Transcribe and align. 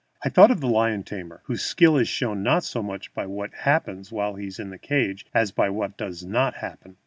I 0.25 0.29
thought 0.29 0.49
of 0.49 0.61
the 0.61 0.67
lion 0.67 1.03
tamer, 1.03 1.41
whose 1.43 1.61
skill 1.61 1.95
is 1.95 2.07
shown 2.07 2.41
not 2.41 2.63
so 2.63 2.81
much 2.81 3.13
by 3.13 3.27
what 3.27 3.53
happens 3.53 4.11
while 4.11 4.33
he 4.33 4.47
is 4.47 4.57
in 4.57 4.71
the 4.71 4.79
cage 4.79 5.27
as 5.31 5.51
by 5.51 5.69
what 5.69 5.95
does 5.95 6.25
not 6.25 6.55
happen. 6.55 6.97